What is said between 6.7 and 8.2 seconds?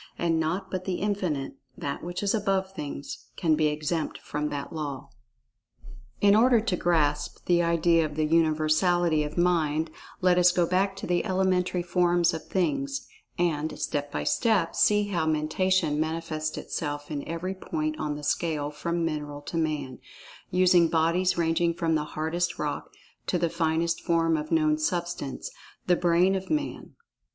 grasp the idea of